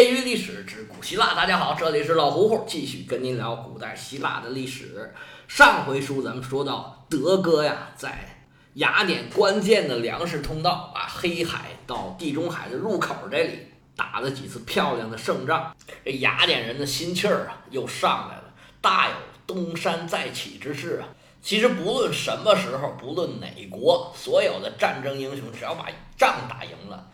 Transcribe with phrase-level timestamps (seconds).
[0.00, 5.12] 业余历史之古希腊，大家好，这里是老胡胡，继续跟您聊古代希腊的历史。
[5.46, 18.44] 上回书咱们说到，德哥呀，在雅典关键的粮食通道啊，黑海到地中海的入口这里打了几次漂亮的胜仗，这雅典人的心气儿啊又上来了，
[18.80, 19.14] 大有
[19.46, 21.12] 东山再起之势啊。
[21.42, 27.10] 其实不论什么时候，不论哪国，所有的战争英雄，只要把仗打赢了。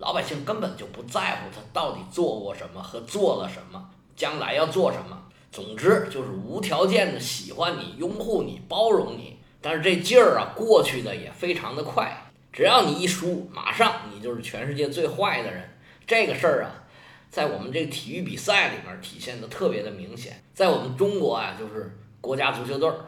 [0.00, 5.22] 老百姓根本就不在乎他到底做过什么和做了什么，将来要做什么。
[5.52, 9.36] 总之就是无条件的喜欢你、拥护你、包容你。
[9.60, 12.30] 但是这劲儿啊，过去的也非常的快。
[12.50, 15.68] 只要你一输，马上你就是全世界最坏的人。
[16.06, 16.80] 这个事儿啊，
[17.28, 20.42] 在我们这个体育比赛里面体现的特别的明显。
[20.54, 23.04] 在我们中国啊，就是国家足球队儿，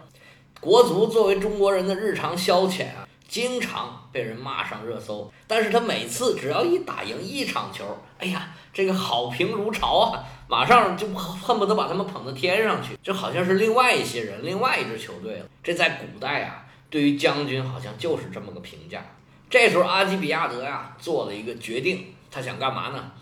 [0.61, 3.09] 国足作为中国人的日常消遣啊。
[3.33, 7.83] 经常被人骂上热搜，但是他每次只要一打赢一场球，
[8.19, 15.47] 哎呀，这个好评如潮啊，马上就恨不得把他们捧到天上去，就好像是另外一些人，另外一支球队了。
[15.63, 19.03] 这在古代啊，对于将军好像就是这么个评价。
[19.49, 23.13] 这时候阿基比亚德呀做了一个决定，他想干嘛呢？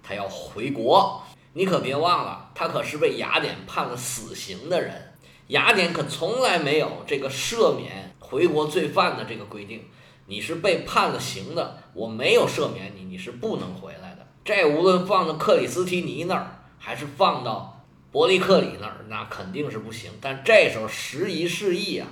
[0.00, 1.20] 他要回国。
[1.54, 5.09] 你可别忘了，他可是被雅典判了死刑的人，
[5.50, 8.08] 雅典可从来没有这个赦免。
[8.18, 9.84] 回国罪犯的这个规定，
[10.26, 14.24] 你是被判了刑的，我没有赦免你，你是不能回来的。
[14.44, 20.12] 这无论放到克里斯提尼那儿，还是放到伯利克里那儿，那肯定是不行。
[20.20, 22.06] 但这时候时移世易啊，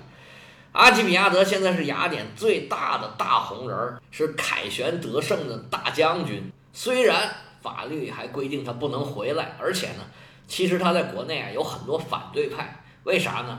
[0.72, 6.50] 阿基米亚德现在是雅典最大的大红人，是凯旋得胜的大将军。
[6.72, 10.04] 虽然法律还规定他不能回来，而且呢，
[10.48, 13.58] 其实他在国内啊有很多反对派，为啥呢？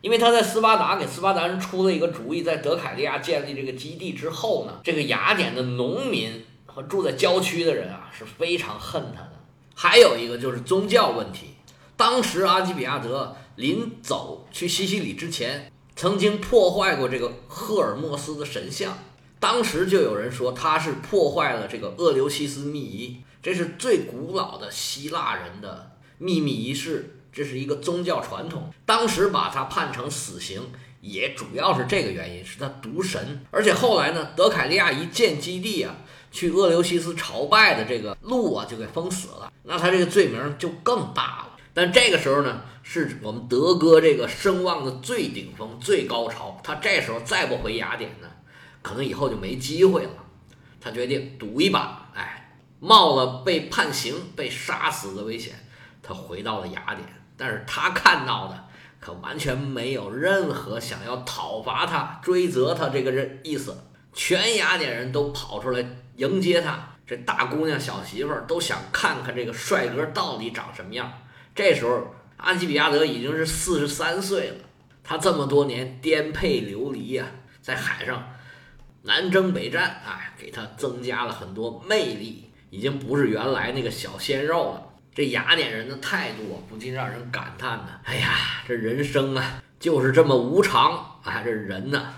[0.00, 9.32] 因为他在斯巴达给斯巴达人出了一个主意，在德凯利亚建立这个基地之后呢，这个雅典的农民和住在郊区的人啊是非常恨他的。
[9.76, 11.54] 还有一个就是宗教问题，
[11.96, 18.98] 当时阿基比亚德临走去西西里之前，曾经破坏过这个赫尔墨斯的神像，
[19.38, 27.14] 当时就有人说他是破坏了这个厄留西斯密仪，这是最古老的希腊人的秘密仪式。
[27.32, 33.44] 这是一个宗教传统，当时把他判成死刑，也主要是这个原因，是他毒神。
[33.50, 35.94] 而且后来呢，德凯利亚一建基地啊，
[36.30, 41.56] 去厄留西斯朝拜的这个路啊，就给封死了，那他这个罪名就更大了。
[41.74, 48.28] 但这个时候呢，是我们德哥这个声望的最顶峰、最高潮，他这时候再不回雅典呢，
[48.82, 50.10] 可能以后就没机会了。
[50.80, 55.54] 他决定赌一把，哎，冒了被判刑、被杀死的危险，
[56.02, 57.06] 他回到了雅典。
[57.38, 58.64] 但是他看到的
[59.00, 63.74] 可完全没有任何想要讨伐他、追责他这个人意思，
[64.12, 65.82] 全雅典人都跑出来
[66.16, 71.10] 迎接他，这大姑娘、小媳妇儿都想看看这个帅哥到底长什么样。
[71.54, 74.56] 这时候，阿基比亚德已经是四十三岁了，
[75.04, 77.24] 他这么多年颠沛流离呀，
[77.62, 78.28] 在海上
[79.02, 84.82] 南征北战，哎，给他增加了很多魅力，已经不是原来那个小鲜肉了。
[85.18, 87.88] 这雅典人的态度不禁让人感叹呢。
[88.04, 90.92] 哎呀，这人生啊，就是这么无常
[91.24, 91.42] 啊！
[91.44, 92.14] 这人呢，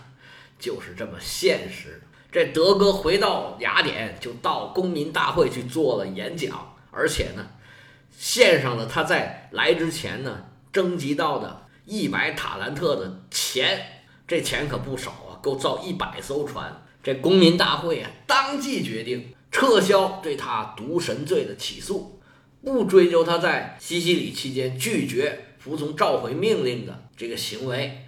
[0.58, 2.02] 就是这么现实。
[2.30, 7.46] 这德哥回到雅典，就到公民大会去做了演讲，而且呢，
[8.10, 13.80] 献上了他在来之前呢征集到的一百塔兰特的钱。
[14.28, 16.82] 这钱可不少啊，够造一百艘船。
[17.02, 22.19] 这公民大会啊，当即决定撤销对他渎神罪的起诉。
[22.62, 28.06] 不追究他在西西里期间拒绝服从召回命令的这个行为，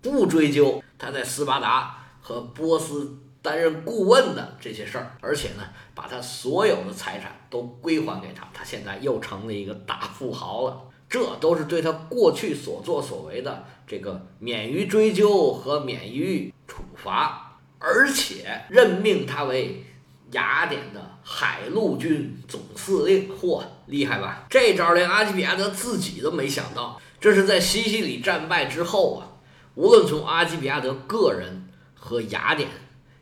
[0.00, 5.64] 不追究他在斯巴达和波斯担任顾问的这些事儿，而且呢，
[5.94, 10.80] 把他所有的财产都归还给他，他现在又成了一个大富豪了。
[11.08, 19.84] 这都是对他过去所作所为的这个免于追究和免于处罚，而且任命他为。
[20.32, 24.46] 雅典的海陆军总司令，嚯，厉害吧？
[24.50, 27.00] 这招连阿基比亚德自己都没想到。
[27.20, 29.28] 这是在西西里战败之后啊，
[29.74, 32.68] 无论从阿基比亚德个人和雅典，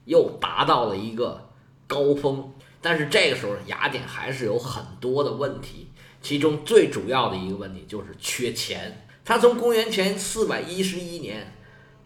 [0.05, 1.49] 又达到了一个
[1.87, 2.53] 高峰。
[2.83, 5.89] 但是这个时候，雅典还是有很多的问题，
[6.21, 9.07] 其中最主要的一个问题就是缺钱。
[9.25, 11.53] 他从公元前四百一十一年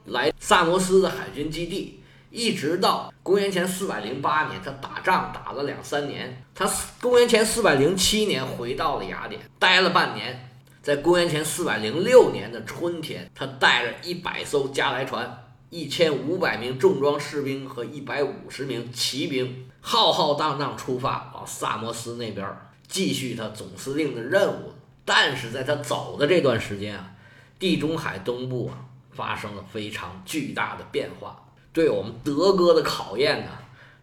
[0.07, 2.00] 来萨摩斯的海军基地。
[2.31, 6.45] 一直到公元前四百零八年，他打仗打了两三年。
[6.55, 10.49] 他公元前四百零七年回到了雅典，待了半年。
[10.83, 22.49] 在公元前四百零六年的春天，他带着一百艘加莱船、一千五百名重装士兵和一百五十名骑兵，浩浩荡荡出发往萨摩斯那边
[22.89, 24.73] 继续他总司令的任务。
[25.05, 27.11] 但是在他走的这段时间啊，
[27.59, 28.79] 地中海东部啊
[29.11, 33.51] 发生了非常巨大的变化，对我们德哥的考验呢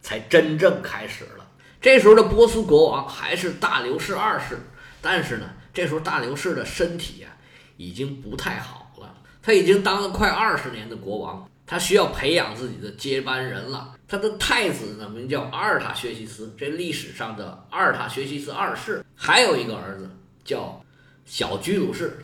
[0.02, 1.48] 才真正开始了。
[1.82, 4.58] 这时候的波斯国王还是大流士二世，
[5.02, 7.32] 但是呢，这时候大流士的身体啊
[7.78, 11.50] 已经不太好了，他已经当了快二十年的国王。
[11.70, 13.94] 他需要培养自己的接班人了。
[14.08, 20.10] 他的太子呢，名叫阿尔塔薛西斯，这历史上的阿尔塔薛西斯二世，还有一个儿子
[20.46, 20.82] 叫
[21.26, 22.18] 小居鲁士，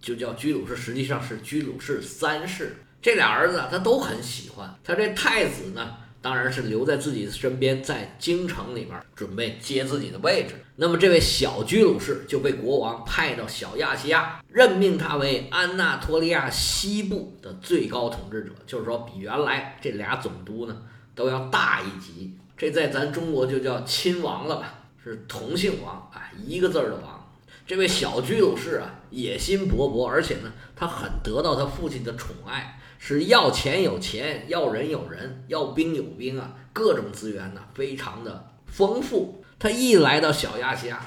[0.00, 2.76] 就叫居鲁士，实际上是居鲁士三世。
[3.02, 4.74] 这俩儿子他都很喜欢。
[4.84, 5.96] 他这太子呢？
[6.22, 10.54] 当然是留在自己身边，在京城里面准备接自己的位置。
[10.76, 20.76] 那么这位小居鲁士就被国王派到小亚细亚，任命他为安纳托利亚西部的最高统治者，就是说比原来这俩总督呢
[21.14, 22.36] 都要大一级。
[22.54, 24.74] 这在咱中国就叫亲王了吧？
[25.02, 27.32] 是同姓王啊，一个字儿的王。
[27.66, 32.76] 这位小居鲁士啊，野心勃勃，而且呢，他很得到他父亲的宠爱。
[33.02, 39.42] 是要钱有钱，要人有人，要兵有兵啊，各种资源呢非常的丰富。
[39.58, 41.00] 他一来到小亚细亚，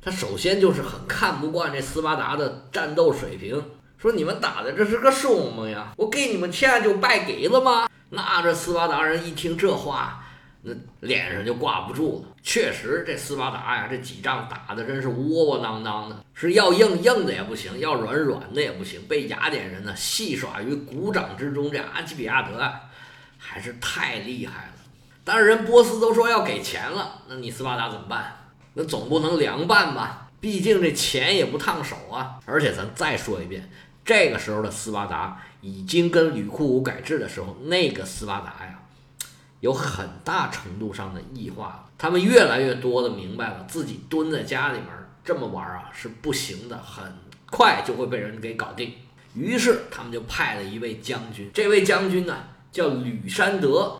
[0.00, 3.62] 他首先就是很看不惯这斯巴达的战斗水平，
[3.98, 5.92] 说你们打的这是个什么呀？
[5.98, 7.90] 我给你们钱就白给了吗？
[8.08, 10.23] 那这斯巴达人一听这话。
[10.66, 12.34] 那脸上就挂不住了。
[12.42, 21.70] 确实，这斯巴达呀，这几仗打的真是窝窝囊囊的，是要硬硬的也不行，要软软的也不行，被雅典人呢戏耍于股掌之中。
[21.70, 22.80] 这阿基比亚德啊，
[23.36, 24.72] 还是太厉害了。
[25.22, 28.34] 但是人波斯都说要给钱了，那你斯巴达怎么办？
[28.72, 30.30] 那总不能凉拌吧？
[30.40, 32.38] 毕竟这钱也不烫手啊。
[32.46, 33.70] 而且咱再说一遍，
[34.02, 38.78] 这个时候的斯巴达已经跟吕库武改制的时候那个斯巴达呀。
[39.64, 44.88] 有很大程度上的异化，他们越来越多的明白了，自己蹲在家里面
[45.24, 47.02] 这么玩啊是不行的，很
[47.50, 48.92] 快就会被人给搞定。
[49.34, 53.98] 于是他们就派了一位将军，这位将军呢叫吕山德，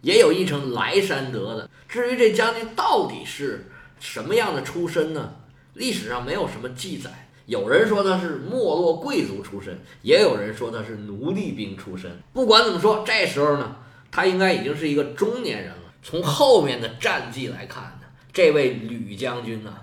[0.00, 1.70] 也有一称莱山德的。
[1.88, 3.70] 至于这将军到底是
[4.00, 5.32] 什么样的出身呢？
[5.74, 7.28] 历史上没有什么记载。
[7.46, 12.10] 有人说他是没落贵族出身，也有人说他是奴隶兵出身。
[12.32, 13.76] 不管怎么说，这时候呢。
[14.14, 15.82] 他应该已经是一个中年人了。
[16.00, 19.74] 从后面的战绩来看呢，这位吕将军呢，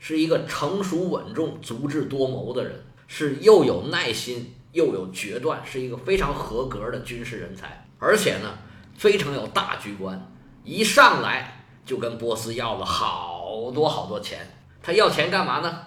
[0.00, 7.86] 是一个成熟稳重、足智多谋的人，是又有耐心又有决断，是一个非常合格的军事人才。
[8.00, 8.58] 而且呢，
[8.98, 10.28] 非常有大局观，
[10.64, 14.40] 一上来就跟波斯要了好多好多钱。
[14.82, 15.80] 他要钱干嘛呢？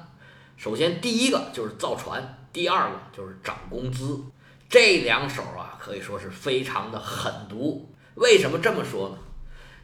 [0.56, 4.24] 首先第一个就是造船，第二个就是涨工资。
[4.70, 7.94] 这两手啊，可以说是非常的狠毒。
[8.16, 9.18] 为什么这么说呢？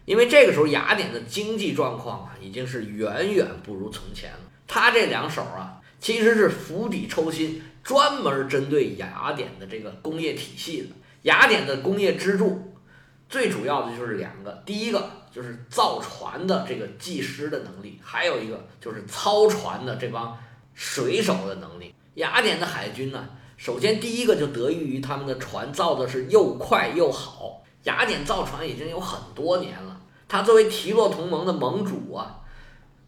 [0.05, 4.39] 因为这个时候雅典的经济状况啊，已经是远远不如从前了。
[4.67, 10.89] 他这两手啊，其实是釜底抽薪，专门针对雅典的这个工业体系的。
[11.21, 12.73] 雅典的工业支柱，
[13.29, 20.37] 最主要的就是两个，第一个就是造船的这个技师的能力，还有一个就是操船的这帮
[20.73, 21.93] 水手的能力。
[22.15, 23.29] 雅典的海军呢？
[23.57, 27.63] 首先，第一个就得益于他们的船造的是又快又好。
[27.83, 32.39] 雅典造船已经有很多年了，他作为提洛同盟的盟主啊，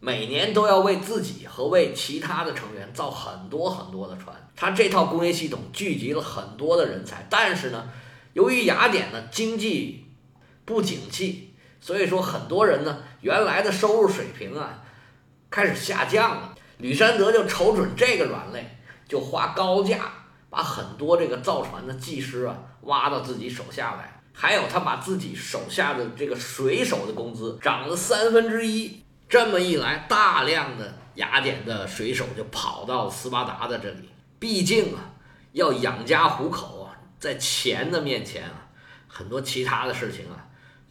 [0.00, 4.36] 每年都要为自己和为其他的成员造很多很多的船。
[4.54, 7.88] 他这套工业系统聚集了很多的人才，但是呢，
[8.34, 10.06] 由于雅典的经济
[10.64, 14.82] 不景气，所以说很多人呢原来的收入水平啊
[15.50, 16.54] 开始下降了。
[16.78, 18.76] 吕山德就瞅准这个软肋，
[19.08, 20.12] 就花高价。
[20.56, 29.02] 把很多这个造船的技师啊挖到自己手下来，还有他把自己手下的这个水手的工资涨了三分之一。
[29.28, 34.08] 这么一来，大量的雅典的水手就跑到斯巴达的这里。
[34.38, 35.12] 毕竟啊，
[35.52, 38.66] 要养家糊口啊，在钱的面前啊，
[39.06, 40.40] 很多其他的事情啊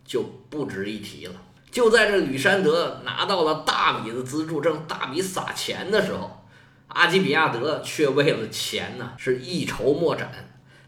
[0.06, 1.34] 就不值一提了。
[1.72, 6.45] 就在这吕山德拿到了大笔的资助，正大笔撒钱的时候。
[6.88, 10.32] 阿基比亚德却为了钱呢，是一筹莫展。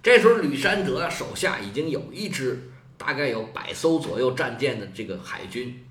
[0.02, 5.86] 这时候，吕山德手下已经有一支大概有百艘左右战舰的这个海军，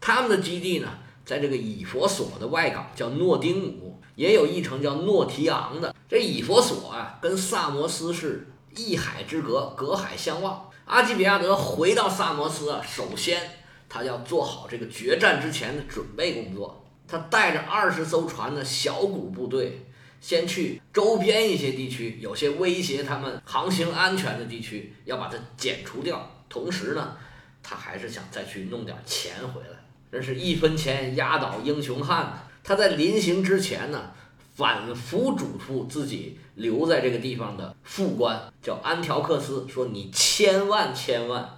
[0.00, 0.88] 他们的基地呢，
[1.26, 5.94] 在这个以佛所的外港，叫诺丁姆，也有一城叫诺提昂的。
[6.08, 10.70] 这以佛所啊，跟萨摩斯是一海之隔，隔海相望。
[10.86, 13.42] 阿基比亚德回到萨摩斯啊，首先
[13.88, 16.89] 他要做好这个决战之前的准备工作。
[17.10, 19.84] 他带着二十艘船的小股部队，
[20.20, 26.30] 先去周边一些地区，有些威胁他们航行安全的地区，要把它剪除掉。
[26.48, 27.16] 同时呢，
[27.62, 29.76] 他还是想再去弄点钱回来。
[30.12, 32.46] 这是一分钱压倒英雄汉。
[32.62, 34.12] 他在临行之前呢，
[34.54, 41.56] 反复嘱咐自己留在这个地方的副官，叫安条克斯，说你千万千万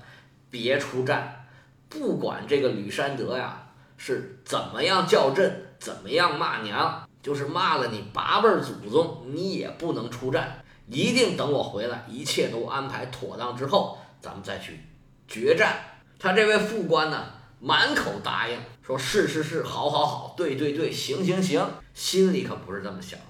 [0.51, 1.47] 别出战，
[1.89, 3.62] 不管这个吕山德呀
[4.05, 14.81] 是怎么样叫阵，怎么样骂娘，就是骂了你八辈祖宗，你也不能出战，一定等我回来，一切都安排妥当之后，咱们再去
[15.29, 15.77] 决战。
[16.19, 17.27] 他这位副官呢，
[17.61, 18.59] 满口答应。
[18.83, 23.27] 说是是是，好好好，对对对，行行行，心里可不是这么想的，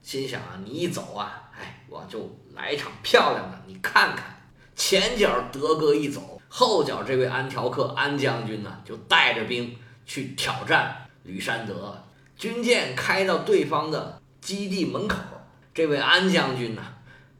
[0.00, 4.40] 心想啊，你一走啊，哎，我就来一场漂亮的，你看看，
[4.76, 9.76] 前脚德哥一走，后脚这位安条克安将军呢，就带着兵
[10.08, 12.02] 去挑战吕山德，
[12.34, 15.18] 军舰开到对方的基地门口，
[15.74, 16.82] 这位安将军呢，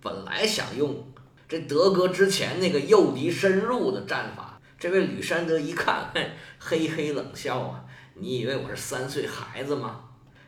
[0.02, 1.10] 本来想用
[1.48, 4.60] 这德哥之前那个诱敌深入的战法。
[4.78, 6.12] 这位吕山德一看，
[6.60, 7.84] 嘿，嘿冷笑啊！
[8.14, 10.00] 你以为我是三岁孩子吗？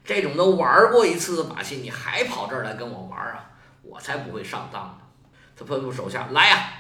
[0.05, 3.51] 这种都玩过一次的把戏，你还跑这儿来跟我玩啊？
[3.83, 4.99] 我才不会上当呢！
[5.57, 6.71] 他吩咐手下来呀，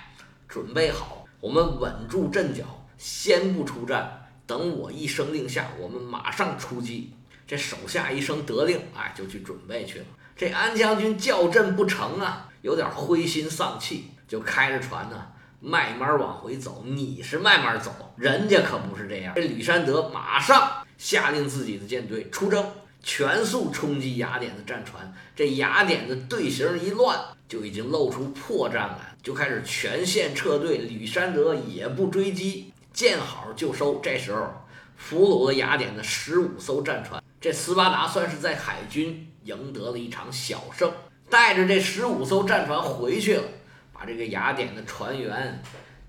[0.47, 2.64] 准备好，我们稳住阵脚，
[2.99, 4.19] 先不出战，
[4.50, 7.12] 等我一声令下，我们马上出击。
[7.47, 10.04] 这手下一声得令，哎，就去准备去了。
[10.37, 15.25] 这安将军叫阵不成啊，有点灰心丧气，就开着船呢。
[15.61, 19.33] 慢慢往回走，你是慢慢走，人家可不是这样。
[19.37, 22.66] 这吕山德马上下令自己的舰队出征，
[23.04, 25.14] 全速冲击雅典的战船。
[25.37, 27.16] 这雅典的队形一乱，
[27.47, 30.78] 就已经露出破绽来，就开始全线撤退。
[30.78, 34.00] 吕山德也不追击，见好就收。
[34.02, 34.52] 这时候
[34.97, 40.92] 俘虏了雅典的十五艘战船，这斯巴达算是在海军赢得了一场小胜，
[41.28, 43.44] 带着这十五艘战船回去了。
[43.92, 45.62] 把这个雅典的船员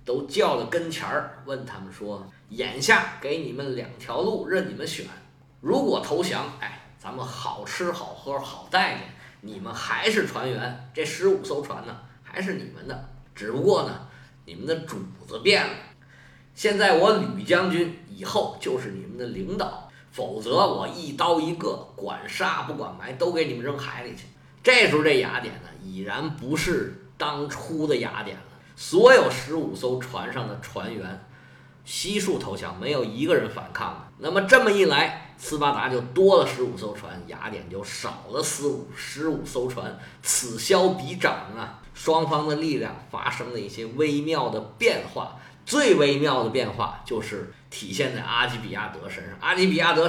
[0.05, 5.05] 都叫到跟前儿，问他们说：“眼下给你们两条路，任你们选。
[5.59, 9.01] 如果投降，哎，咱们好吃好喝好待见，
[9.41, 13.09] 你们还是船员，这十五艘船呢还是你们的。
[13.35, 14.07] 只不过呢，
[14.45, 14.97] 你们的主
[15.27, 15.73] 子变了。
[16.55, 24.23] 现在我吕将军以后就是你们的领导，否则我一刀一个，管杀不管埋，都给你们扔海里去。
[24.63, 28.43] 这时候这雅典呢，已然不是。”当初的雅典了，
[28.75, 31.23] 所有十五艘船上的船员
[31.85, 34.01] 悉数投降，没有一个人反抗的。
[34.17, 41.79] 那么这么一来，斯巴达就多了十五艘船，雅典就少了十五十五艘船，此消彼长啊！
[41.93, 45.37] 双方的力量发生了一些微妙的变化。
[45.71, 49.37] 最微妙的变化就是体现在阿基比亚德身上。
[49.39, 50.05] 阿基比亚德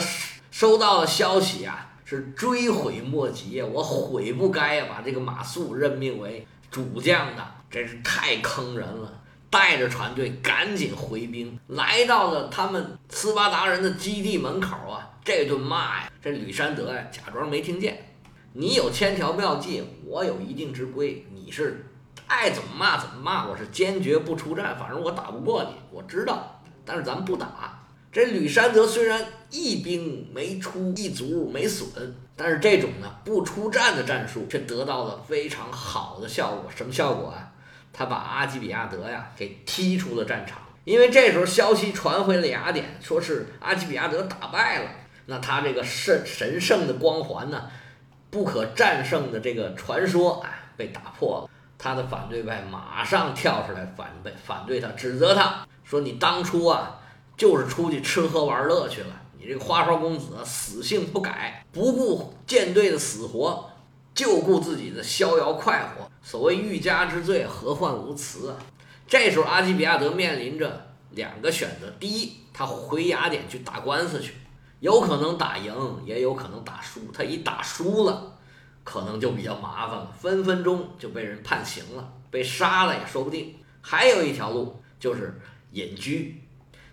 [0.50, 3.64] 收到了消息啊，是追悔莫及呀！
[3.64, 6.44] 我悔不该呀，把这个马谡任命为。
[6.68, 15.10] 主将的真是太坑人了，带着船队赶紧回兵，来到了他们斯巴达人的基地门口啊！
[15.24, 18.16] 这顿骂呀，这吕山德呀，假装没听见。
[18.54, 21.86] 你有千条妙计，我有一定之规，你是
[22.32, 26.62] 爱怎么骂怎么骂，我是坚决不出战，反正我打不过你，我知道。
[26.82, 27.78] 但是咱们不打。
[28.10, 31.90] 这吕山德虽然一兵没出，一卒没损，
[32.34, 36.70] 但是这种呢不出战的战术却得到了非常好的效果。
[36.74, 37.52] 什么效果啊？
[37.92, 40.58] 他把阿基比亚德呀给踢出了战场。
[40.84, 44.90] 因为这时候消息传回了雅典，说是阿基比亚德打败了。
[45.26, 47.70] 那他这个神神圣的光环呢，
[48.30, 51.50] 不可战胜的这个传说，啊，被打破了。
[51.82, 57.00] 他的反对派马上跳出来反对，反对他，指责他说：“你当初啊。”
[57.34, 59.08] 就是出去吃喝玩乐去了。
[59.40, 63.68] 你这个花花公子死性不改，不顾舰队的死活，
[64.14, 66.08] 就顾自己的逍遥快活。
[66.22, 68.56] 所谓欲加之罪，何患无辞啊！
[69.08, 74.34] 这时候阿基比亚德面临着两个选择：第一，他回雅典去打官司去，
[74.78, 75.74] 有可能打赢，
[76.04, 77.00] 也有可能打输。
[77.12, 78.31] 他一打输了，
[78.84, 83.54] 可能就比较麻烦了，分分钟就被人判刑了，被杀了也说不定。
[83.80, 85.40] 还有一条路就是
[85.72, 86.40] 隐居。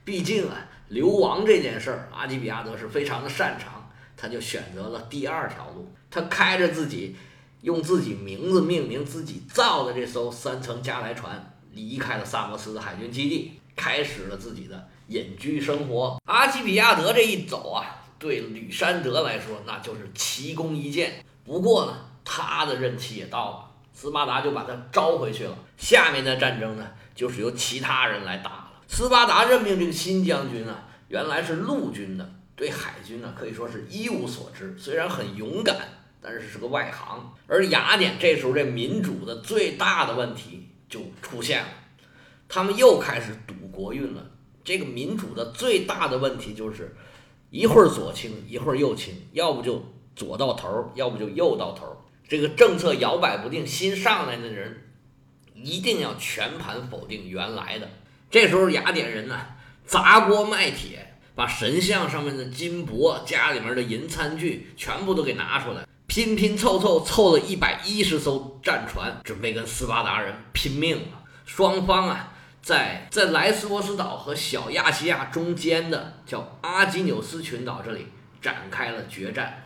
[0.04, 5.92] 毕竟啊，流亡这件事儿，阿基比亚德是非常的擅长，他就选择了第二条路。
[6.10, 7.16] 他开着自己
[7.62, 16.20] 用自己名字命名、自己造的这艘三层加莱船，离开了萨摩斯的海军基地，开始了自己的隐居生活。
[16.26, 21.24] 阿基比亚德这一走啊，对吕山德来说那就是奇功一件。
[21.50, 25.58] 不过呢，他的任期也到了，斯巴达就把他招回去了。
[25.78, 28.72] 下面的战争呢，就是由其他人来打了。
[28.88, 34.78] 斯巴达任命这个新将军啊，原来是陆军的，对海军呢可以说是一无所知。
[34.78, 35.76] 虽然很勇敢，
[36.22, 37.34] 但是是个外行。
[37.48, 41.70] 而雅典这时候这民主的最大的问题就出现了，
[42.48, 44.24] 他们又开始赌国运了。
[44.64, 46.96] 这个民主的最大的问题就是
[47.50, 49.84] 一会儿左倾，一会儿右倾，要不就
[50.20, 51.96] 左到头，要不就右到头。
[52.28, 54.90] 这个政策摇摆不定，新上来的人
[55.56, 57.90] 一定要全盘否定原来的。
[58.30, 59.48] 这时候雅典人呢，
[59.86, 71.24] 砸锅卖铁，把神像上面的金箔、家里面的银餐具全部都给拿出来，拼拼凑凑凑了一百一十艘战船，准备跟斯巴达人拼命了。
[71.46, 78.06] 双方啊，在在莱斯波斯岛和小亚细亚中间的叫阿基纽斯群岛这里
[78.42, 79.66] 展开了决战。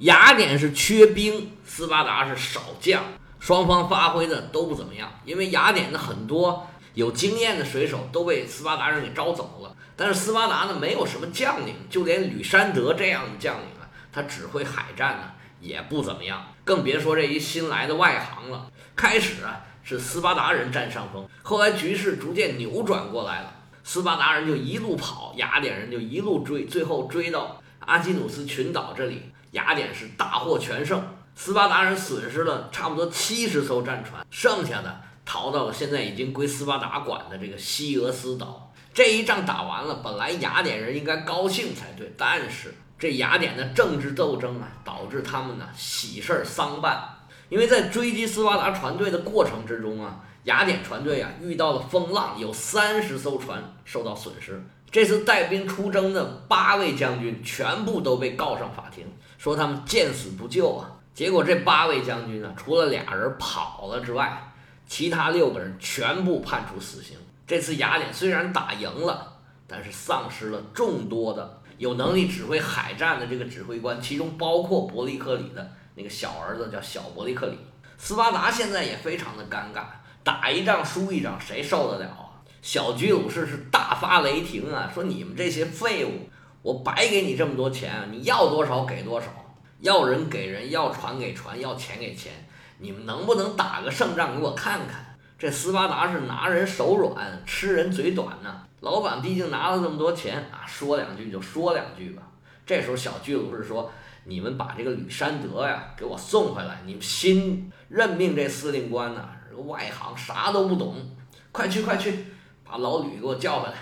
[0.00, 3.04] 雅典是缺兵，斯巴达是少将，
[3.38, 5.12] 双方发挥的都不怎么样。
[5.26, 18.70] 因为雅典的很多有经验的水手都被斯巴达人给招走了，但是斯巴达呢没有什么将领，就连吕山德这样的将领啊，他指挥海战呢也不怎么样，更别说这一新来的外行了。
[18.96, 23.52] 开始啊是斯巴达人占上风，后来局势逐渐扭转过来了，
[23.84, 29.30] 斯巴达人就一路跑，雅典人就一路追，最后追到阿基努斯群岛这里。
[29.52, 31.02] 雅典是大获全胜，
[31.34, 38.72] 斯巴达人损失了差不多七十艘战船，剩下的逃到了现在已经归斯巴达管的这个西俄斯岛。
[38.92, 47.08] 这一仗打完了，本来雅典人应该高兴才对，但是这雅典的政治斗争啊，导致他们呢喜事丧办。
[47.48, 54.62] 因为在追击斯巴达船队的过程之中啊，雅典船队啊遇到了风浪，有三十艘船受到损失。
[54.90, 59.06] 这次带兵出征的八位将军全部都被告上法庭。
[59.40, 60.86] 说他们见死不救啊！
[61.14, 64.52] 结果这八位将军呢，除了俩人跑了之外，
[64.86, 67.16] 其他六个人全部判处死刑。
[67.46, 69.32] 这次雅典虽然打赢了，
[69.66, 77.56] 但是丧失了众多的有能力指挥海战的这个指挥官，其中包括伯利克里的那个小儿子叫小伯利克里。
[77.96, 79.84] 斯巴达现在也非常的尴尬，
[80.22, 82.28] 打一仗输一仗，谁受得了啊？
[82.60, 86.28] 小居鲁士是大发雷霆啊，说你们这些废物！
[86.62, 89.28] 我白给你这么多钱，你要多少给多少，
[89.80, 92.32] 要人给人，要船给船，要钱给钱，
[92.78, 95.16] 你们能不能打个胜仗给我看看？
[95.38, 98.62] 这斯巴达是拿人手软，吃人嘴短呢。
[98.80, 102.22] 老板毕竟拿了这么多钱啊，说两句就说两句吧。
[102.66, 103.90] 这时候小巨鲁是说
[104.24, 109.26] ：“你们把这个吕山德呀给我送回来，你们新任命这司令官呢，
[109.66, 110.94] 外行啥都不懂，
[111.52, 112.26] 快去快去，
[112.62, 113.74] 把老吕给我叫回来。”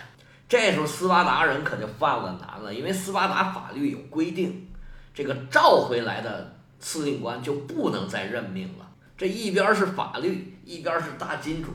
[0.49, 4.67] 这时候斯巴达人可就犯了难了，因为斯巴达法律有规定，
[5.13, 8.89] 这个召回来的司令官就不能再任命了。
[9.17, 11.71] 这一边是法律，一边是大金主，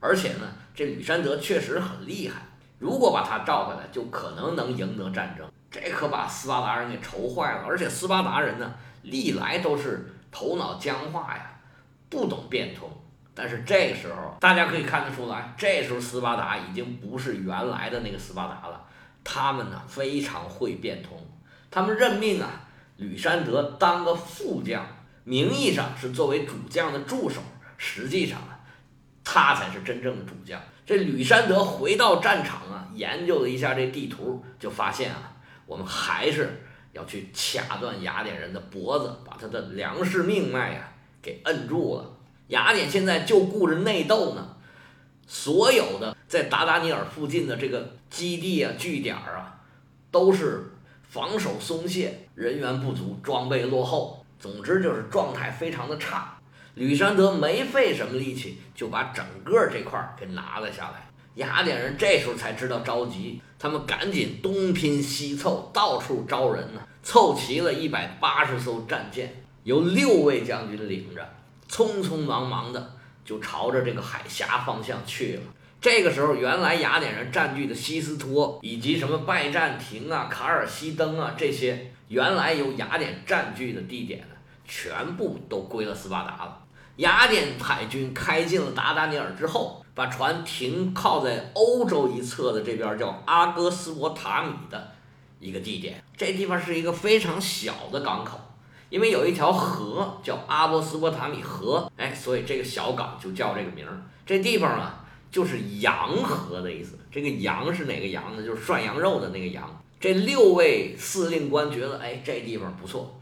[0.00, 2.42] 而且呢，这吕山德确实很厉害，
[2.80, 5.46] 如果把他召回来，就可能能赢得战争。
[5.70, 7.64] 这可把斯巴达人给愁坏了。
[7.64, 11.60] 而且斯巴达人呢，历来都是头脑僵化呀，
[12.08, 12.90] 不懂变通。
[13.36, 18.82] 但是这个时候，大家可以看得出来，这时候斯巴达已经不是原来的那个斯巴达了。
[19.22, 21.18] 他们呢非常会变通，
[21.70, 22.48] 他们任命啊
[22.96, 24.86] 吕山德当个副将，
[25.24, 27.42] 名义上是作为主将的助手，
[27.76, 28.58] 实际上啊
[29.22, 30.58] 他才是真正的主将。
[30.86, 35.34] 这吕山德回到战场啊，研究了一下这地图，就发现啊，
[35.66, 40.88] 我们还是要去掐断雅典人的脖子，把他的粮食命脉呀
[41.20, 42.15] 给摁住了。
[42.48, 44.56] 雅典现在就顾着内斗呢，
[45.26, 49.60] 所有的在达达尼尔附近的这个基地啊、据点啊，
[50.10, 56.38] 都是防守松懈，人员不足，装备落后，总之就是状态非常的差。
[56.74, 61.10] 吕山德没费什么力气就把整个这块儿给拿了下来。
[61.36, 71.28] 雅典人这时候才知道着急，他们赶紧东拼西凑，到处招人呢，凑齐了一百八十艘战舰，由六位将军领着。
[71.70, 75.42] 匆匆忙忙的就朝着这个海峡方向去了。
[75.80, 84.34] 这个时候，原来雅典人占据的西斯托以及什么拜占庭啊、卡尔西登啊这些原来由雅典占据的地点呢，
[84.66, 86.58] 全部都归了斯巴达了。
[86.96, 94.92] 雅典海军开进了达达尼尔之后，把船停靠在欧洲一侧的这边叫阿哥斯博塔米的
[95.38, 96.02] 一个地点。
[96.16, 98.40] 这地方是一个非常小的港口。
[98.88, 104.00] 因为有一条河叫阿波斯波塔米河，哎，所以这个小港就叫这个名儿。
[104.24, 106.96] 这地方啊，就是羊河的意思。
[107.10, 108.42] 这个羊是哪个羊呢？
[108.42, 109.82] 就是涮羊肉的那个羊。
[109.98, 113.18] 这六位司令官觉得，哎，这地方不错，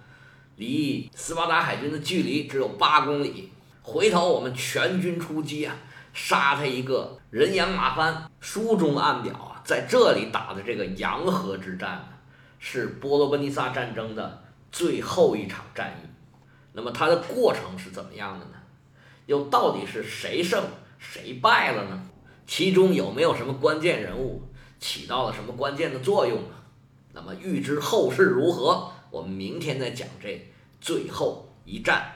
[0.56, 3.50] 离斯巴达海军的距离只有八公里。
[3.82, 5.74] 回头我们全军出击啊，
[6.12, 8.30] 杀他一个人仰马翻。
[8.40, 12.06] 书中暗表啊，在这里打的这个羊河之战，
[12.58, 14.43] 是波罗奔尼撒战争的。
[14.74, 16.08] 最后一场战役，
[16.72, 18.54] 那么它的过程是怎么样的呢？
[19.26, 20.64] 又到底是谁胜
[20.98, 22.10] 谁败了呢？
[22.44, 24.42] 其中有没有什么关键人物？
[24.80, 26.56] 起到了什么关键的作用呢？
[27.12, 30.44] 那么预知后事如何，我们明天再讲这
[30.80, 32.10] 最后一战。